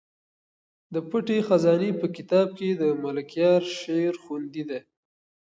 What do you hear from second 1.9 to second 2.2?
په